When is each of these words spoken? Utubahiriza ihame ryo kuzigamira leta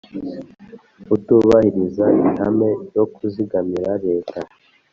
Utubahiriza 1.15 2.05
ihame 2.27 2.69
ryo 2.87 3.03
kuzigamira 3.13 3.91
leta 4.05 4.39